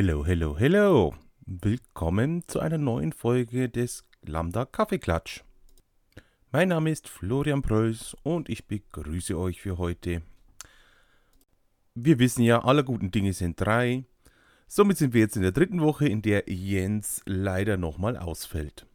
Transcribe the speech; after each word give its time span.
Hello, 0.00 0.24
hello, 0.24 0.56
hello. 0.56 1.12
Willkommen 1.44 2.44
zu 2.46 2.60
einer 2.60 2.78
neuen 2.78 3.12
Folge 3.12 3.68
des 3.68 4.04
Lambda 4.22 4.64
Kaffeeklatsch. 4.64 5.42
Mein 6.52 6.68
Name 6.68 6.92
ist 6.92 7.08
Florian 7.08 7.62
Preuß 7.62 8.16
und 8.22 8.48
ich 8.48 8.68
begrüße 8.68 9.36
euch 9.36 9.60
für 9.60 9.76
heute. 9.76 10.22
Wir 11.96 12.20
wissen 12.20 12.44
ja, 12.44 12.62
alle 12.62 12.84
guten 12.84 13.10
Dinge 13.10 13.32
sind 13.32 13.60
drei. 13.60 14.04
Somit 14.68 14.98
sind 14.98 15.14
wir 15.14 15.22
jetzt 15.22 15.34
in 15.34 15.42
der 15.42 15.50
dritten 15.50 15.80
Woche, 15.80 16.06
in 16.06 16.22
der 16.22 16.44
Jens 16.46 17.20
leider 17.26 17.76
nochmal 17.76 18.16
ausfällt. 18.16 18.86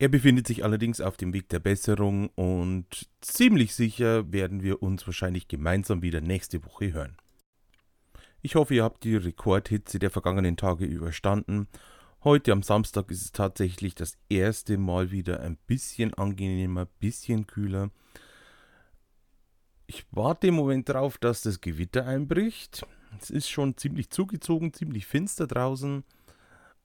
Er 0.00 0.08
befindet 0.08 0.48
sich 0.48 0.64
allerdings 0.64 1.00
auf 1.00 1.16
dem 1.16 1.32
Weg 1.32 1.48
der 1.48 1.60
Besserung 1.60 2.30
und 2.30 3.08
ziemlich 3.20 3.76
sicher 3.76 4.32
werden 4.32 4.64
wir 4.64 4.82
uns 4.82 5.06
wahrscheinlich 5.06 5.46
gemeinsam 5.46 6.02
wieder 6.02 6.20
nächste 6.20 6.64
Woche 6.64 6.92
hören. 6.92 7.16
Ich 8.42 8.54
hoffe, 8.54 8.74
ihr 8.74 8.84
habt 8.84 9.04
die 9.04 9.16
Rekordhitze 9.16 9.98
der 9.98 10.10
vergangenen 10.10 10.56
Tage 10.56 10.86
überstanden. 10.86 11.68
Heute 12.24 12.52
am 12.52 12.62
Samstag 12.62 13.10
ist 13.10 13.22
es 13.22 13.32
tatsächlich 13.32 13.94
das 13.94 14.16
erste 14.30 14.78
Mal 14.78 15.10
wieder 15.10 15.40
ein 15.40 15.58
bisschen 15.66 16.14
angenehmer, 16.14 16.86
bisschen 16.86 17.46
kühler. 17.46 17.90
Ich 19.86 20.06
warte 20.10 20.46
im 20.46 20.54
Moment 20.54 20.88
darauf, 20.88 21.18
dass 21.18 21.42
das 21.42 21.60
Gewitter 21.60 22.06
einbricht. 22.06 22.86
Es 23.20 23.28
ist 23.28 23.50
schon 23.50 23.76
ziemlich 23.76 24.08
zugezogen, 24.08 24.72
ziemlich 24.72 25.04
finster 25.04 25.46
draußen, 25.46 26.02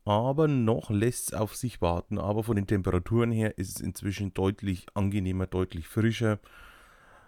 aber 0.03 0.49
noch 0.49 0.89
lässt 0.89 1.29
es 1.29 1.33
auf 1.33 1.55
sich 1.55 1.81
warten. 1.81 2.17
Aber 2.17 2.43
von 2.43 2.57
den 2.57 2.67
Temperaturen 2.67 3.31
her 3.31 3.57
ist 3.57 3.77
es 3.77 3.81
inzwischen 3.81 4.33
deutlich 4.33 4.87
angenehmer, 4.93 5.47
deutlich 5.47 5.87
frischer. 5.87 6.39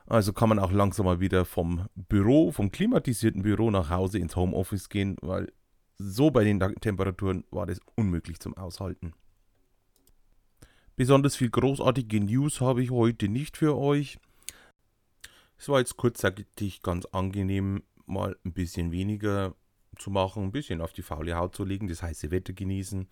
Also 0.07 0.31
kann 0.31 0.49
man 0.49 0.59
auch 0.59 0.71
langsam 0.71 1.05
mal 1.05 1.19
wieder 1.19 1.43
vom 1.43 1.87
Büro, 1.95 2.51
vom 2.51 2.71
klimatisierten 2.71 3.41
Büro 3.41 3.69
nach 3.71 3.89
Hause 3.89 4.19
ins 4.19 4.37
Homeoffice 4.37 4.87
gehen, 4.87 5.17
weil 5.21 5.51
so 5.97 6.31
bei 6.31 6.45
den 6.45 6.59
Temperaturen 6.59 7.43
war 7.51 7.65
das 7.65 7.79
unmöglich 7.95 8.39
zum 8.39 8.55
Aushalten. 8.55 9.13
Besonders 10.95 11.35
viel 11.35 11.49
großartige 11.49 12.21
News 12.21 12.61
habe 12.61 12.81
ich 12.81 12.89
heute 12.89 13.27
nicht 13.27 13.57
für 13.57 13.77
euch. 13.77 14.17
Es 15.57 15.67
war 15.69 15.79
jetzt 15.79 15.97
kurzzeitig 15.97 16.81
ganz 16.81 17.05
angenehm, 17.05 17.83
mal 18.05 18.37
ein 18.45 18.53
bisschen 18.53 18.91
weniger 18.91 19.55
zu 19.97 20.09
machen, 20.09 20.43
ein 20.43 20.51
bisschen 20.51 20.81
auf 20.81 20.93
die 20.93 21.01
faule 21.01 21.35
Haut 21.35 21.55
zu 21.55 21.65
legen, 21.65 21.87
das 21.87 22.01
heiße 22.01 22.31
Wetter 22.31 22.53
genießen. 22.53 23.07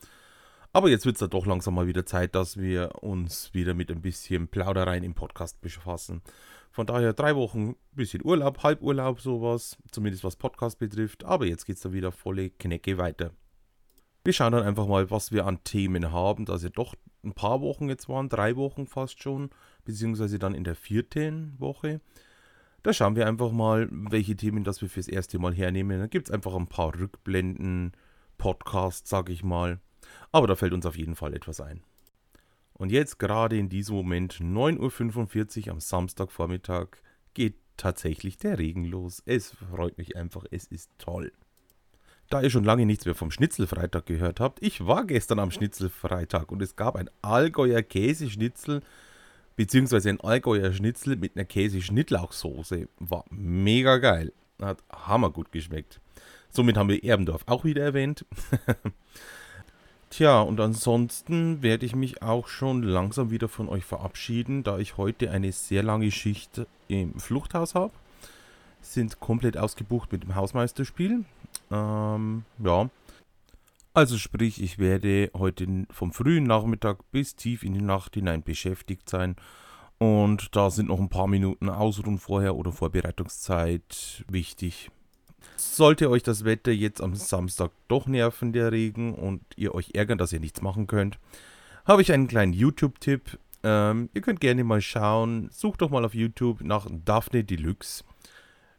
Aber 0.75 0.89
jetzt 0.89 1.05
wird 1.05 1.15
es 1.15 1.21
da 1.21 1.27
doch 1.27 1.45
langsam 1.45 1.73
mal 1.73 1.87
wieder 1.87 2.05
Zeit, 2.05 2.35
dass 2.35 2.57
wir 2.57 3.01
uns 3.01 3.53
wieder 3.53 3.73
mit 3.73 3.89
ein 3.89 4.01
bisschen 4.01 4.49
Plaudereien 4.49 5.05
im 5.05 5.13
Podcast 5.13 5.61
befassen. 5.61 6.21
Von 6.69 6.85
daher 6.85 7.13
drei 7.13 7.33
Wochen 7.37 7.77
bisschen 7.93 8.25
Urlaub, 8.25 8.61
Halburlaub, 8.61 9.21
sowas, 9.21 9.77
zumindest 9.91 10.25
was 10.25 10.35
Podcast 10.35 10.77
betrifft. 10.77 11.23
Aber 11.23 11.45
jetzt 11.45 11.63
geht 11.63 11.77
es 11.77 11.81
da 11.81 11.93
wieder 11.93 12.11
volle 12.11 12.49
Knecke 12.49 12.97
weiter. 12.97 13.31
Wir 14.25 14.33
schauen 14.33 14.51
dann 14.51 14.63
einfach 14.63 14.85
mal, 14.85 15.09
was 15.09 15.31
wir 15.31 15.45
an 15.45 15.63
Themen 15.63 16.11
haben, 16.11 16.43
da 16.43 16.57
sie 16.57 16.71
doch 16.71 16.93
ein 17.23 17.31
paar 17.31 17.61
Wochen 17.61 17.87
jetzt 17.87 18.09
waren, 18.09 18.27
drei 18.27 18.57
Wochen 18.57 18.85
fast 18.85 19.23
schon, 19.23 19.51
beziehungsweise 19.85 20.39
dann 20.39 20.53
in 20.53 20.65
der 20.65 20.75
vierten 20.75 21.57
Woche. 21.57 22.01
Da 22.83 22.91
schauen 22.91 23.15
wir 23.15 23.27
einfach 23.27 23.53
mal, 23.53 23.87
welche 23.91 24.35
Themen 24.35 24.65
das 24.65 24.81
wir 24.81 24.89
fürs 24.89 25.07
erste 25.07 25.39
Mal 25.39 25.53
hernehmen. 25.53 26.01
Da 26.01 26.07
gibt 26.07 26.27
es 26.27 26.33
einfach 26.33 26.53
ein 26.53 26.67
paar 26.67 26.99
Rückblenden, 26.99 27.93
Podcasts, 28.37 29.09
sag 29.09 29.29
ich 29.29 29.41
mal. 29.41 29.79
Aber 30.31 30.47
da 30.47 30.55
fällt 30.55 30.73
uns 30.73 30.85
auf 30.85 30.97
jeden 30.97 31.15
Fall 31.15 31.33
etwas 31.33 31.61
ein. 31.61 31.81
Und 32.73 32.91
jetzt 32.91 33.19
gerade 33.19 33.57
in 33.57 33.69
diesem 33.69 33.95
Moment, 33.95 34.33
9.45 34.35 35.67
Uhr 35.67 35.71
am 35.73 35.79
Samstagvormittag, 35.79 36.87
geht 37.33 37.55
tatsächlich 37.77 38.37
der 38.37 38.59
Regen 38.59 38.85
los. 38.85 39.23
Es 39.25 39.51
freut 39.51 39.97
mich 39.97 40.15
einfach, 40.15 40.45
es 40.51 40.67
ist 40.67 40.91
toll. 40.97 41.31
Da 42.29 42.41
ihr 42.41 42.49
schon 42.49 42.63
lange 42.63 42.85
nichts 42.85 43.05
mehr 43.05 43.15
vom 43.15 43.31
Schnitzelfreitag 43.31 44.05
gehört 44.05 44.39
habt, 44.39 44.61
ich 44.61 44.85
war 44.85 45.05
gestern 45.05 45.39
am 45.39 45.51
Schnitzelfreitag 45.51 46.51
und 46.51 46.61
es 46.61 46.75
gab 46.75 46.95
ein 46.95 47.09
Allgäuer 47.21 47.83
Käseschnitzel, 47.83 48.81
beziehungsweise 49.55 50.09
ein 50.09 50.19
Allgäuer 50.19 50.73
Schnitzel 50.73 51.17
mit 51.17 51.35
einer 51.35 51.45
Käseschnittlauchsoße. 51.45 52.87
War 52.99 53.25
mega 53.29 53.97
geil. 53.97 54.33
Hat 54.59 54.83
hammergut 54.91 55.51
geschmeckt. 55.51 56.01
Somit 56.49 56.77
haben 56.77 56.89
wir 56.89 57.03
Erbendorf 57.03 57.43
auch 57.45 57.63
wieder 57.63 57.83
erwähnt. 57.83 58.25
Tja, 60.09 60.41
und 60.41 60.59
ansonsten 60.59 61.61
werde 61.61 61.85
ich 61.85 61.95
mich 61.95 62.21
auch 62.21 62.47
schon 62.47 62.83
langsam 62.83 63.31
wieder 63.31 63.49
von 63.49 63.67
euch 63.67 63.83
verabschieden, 63.83 64.63
da 64.63 64.77
ich 64.77 64.97
heute 64.97 65.31
eine 65.31 65.51
sehr 65.51 65.83
lange 65.83 66.11
Schicht 66.11 66.61
im 66.87 67.19
Fluchthaus 67.19 67.75
habe. 67.75 67.91
Sind 68.81 69.19
komplett 69.19 69.57
ausgebucht 69.57 70.11
mit 70.11 70.23
dem 70.23 70.35
Hausmeisterspiel. 70.35 71.25
Ähm, 71.71 72.45
ja. 72.63 72.89
Also 73.93 74.17
sprich, 74.17 74.61
ich 74.61 74.77
werde 74.77 75.31
heute 75.33 75.67
vom 75.89 76.11
frühen 76.11 76.43
Nachmittag 76.43 76.99
bis 77.11 77.35
tief 77.35 77.63
in 77.63 77.73
die 77.73 77.81
Nacht 77.81 78.13
hinein 78.13 78.43
beschäftigt 78.43 79.09
sein. 79.09 79.35
Und 79.97 80.55
da 80.55 80.69
sind 80.69 80.89
noch 80.89 80.99
ein 80.99 81.09
paar 81.09 81.27
Minuten 81.27 81.69
Ausruhen 81.69 82.19
vorher 82.19 82.55
oder 82.55 82.71
Vorbereitungszeit 82.71 84.25
wichtig. 84.29 84.91
Sollte 85.57 86.09
euch 86.09 86.23
das 86.23 86.45
Wetter 86.45 86.71
jetzt 86.71 87.01
am 87.01 87.15
Samstag 87.15 87.71
doch 87.87 88.07
nerven, 88.07 88.53
der 88.53 88.71
Regen, 88.71 89.13
und 89.13 89.41
ihr 89.55 89.75
euch 89.75 89.91
ärgern, 89.93 90.17
dass 90.17 90.33
ihr 90.33 90.39
nichts 90.39 90.61
machen 90.61 90.87
könnt, 90.87 91.19
habe 91.85 92.01
ich 92.01 92.11
einen 92.11 92.27
kleinen 92.27 92.53
YouTube-Tipp. 92.53 93.37
Ähm, 93.63 94.09
ihr 94.13 94.21
könnt 94.21 94.39
gerne 94.39 94.63
mal 94.63 94.81
schauen. 94.81 95.49
Sucht 95.51 95.81
doch 95.81 95.89
mal 95.89 96.05
auf 96.05 96.13
YouTube 96.13 96.61
nach 96.61 96.87
Daphne 96.89 97.43
Deluxe 97.43 98.03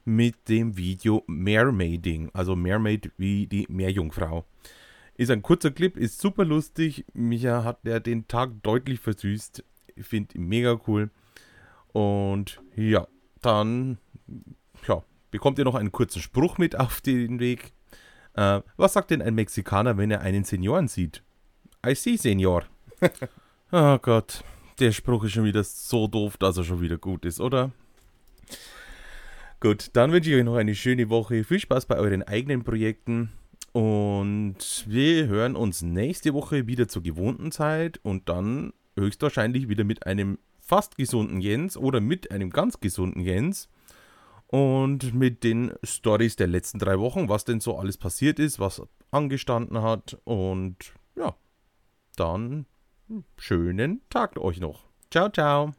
mit 0.04 0.48
dem 0.48 0.76
Video 0.76 1.24
Mermaiding, 1.26 2.30
also 2.32 2.54
Mermaid 2.56 3.10
wie 3.18 3.46
die 3.46 3.66
Meerjungfrau. 3.68 4.44
Ist 5.16 5.30
ein 5.30 5.42
kurzer 5.42 5.70
Clip, 5.70 5.96
ist 5.96 6.20
super 6.20 6.44
lustig. 6.44 7.04
Micha 7.12 7.64
hat 7.64 7.84
der 7.84 8.00
den 8.00 8.28
Tag 8.28 8.62
deutlich 8.62 9.00
versüßt. 9.00 9.64
Ich 9.96 10.06
finde 10.06 10.36
ihn 10.36 10.46
mega 10.46 10.80
cool. 10.86 11.10
Und 11.92 12.60
ja, 12.76 13.08
dann 13.40 13.98
ja, 14.86 15.02
bekommt 15.36 15.58
ihr 15.58 15.66
noch 15.66 15.74
einen 15.74 15.92
kurzen 15.92 16.22
Spruch 16.22 16.56
mit 16.56 16.80
auf 16.80 17.02
den 17.02 17.40
Weg. 17.40 17.74
Äh, 18.32 18.62
was 18.78 18.94
sagt 18.94 19.10
denn 19.10 19.20
ein 19.20 19.34
Mexikaner, 19.34 19.98
wenn 19.98 20.10
er 20.10 20.22
einen 20.22 20.44
Senioren 20.44 20.88
sieht? 20.88 21.22
I 21.86 21.94
see, 21.94 22.16
Senior. 22.16 22.64
oh 23.70 23.98
Gott, 23.98 24.42
der 24.78 24.92
Spruch 24.92 25.24
ist 25.24 25.32
schon 25.32 25.44
wieder 25.44 25.62
so 25.62 26.06
doof, 26.06 26.38
dass 26.38 26.56
er 26.56 26.64
schon 26.64 26.80
wieder 26.80 26.96
gut 26.96 27.26
ist, 27.26 27.38
oder? 27.38 27.70
Gut, 29.60 29.90
dann 29.92 30.10
wünsche 30.10 30.30
ich 30.30 30.36
euch 30.36 30.44
noch 30.44 30.56
eine 30.56 30.74
schöne 30.74 31.10
Woche. 31.10 31.44
Viel 31.44 31.60
Spaß 31.60 31.84
bei 31.84 31.98
euren 31.98 32.22
eigenen 32.22 32.64
Projekten. 32.64 33.30
Und 33.72 34.86
wir 34.86 35.26
hören 35.26 35.54
uns 35.54 35.82
nächste 35.82 36.32
Woche 36.32 36.66
wieder 36.66 36.88
zur 36.88 37.02
gewohnten 37.02 37.52
Zeit 37.52 38.00
und 38.02 38.30
dann 38.30 38.72
höchstwahrscheinlich 38.98 39.68
wieder 39.68 39.84
mit 39.84 40.06
einem 40.06 40.38
fast 40.60 40.96
gesunden 40.96 41.42
Jens 41.42 41.76
oder 41.76 42.00
mit 42.00 42.30
einem 42.30 42.48
ganz 42.48 42.80
gesunden 42.80 43.20
Jens 43.20 43.68
und 44.48 45.14
mit 45.14 45.44
den 45.44 45.72
Stories 45.82 46.36
der 46.36 46.46
letzten 46.46 46.78
drei 46.78 46.98
Wochen, 46.98 47.28
was 47.28 47.44
denn 47.44 47.60
so 47.60 47.76
alles 47.78 47.96
passiert 47.98 48.38
ist, 48.38 48.58
was 48.58 48.82
angestanden 49.10 49.82
hat 49.82 50.18
und 50.24 50.76
ja, 51.16 51.34
dann 52.16 52.66
schönen 53.36 54.02
Tag 54.08 54.38
euch 54.38 54.60
noch. 54.60 54.84
Ciao, 55.10 55.28
ciao. 55.28 55.72